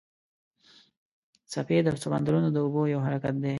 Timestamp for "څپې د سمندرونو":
1.51-2.47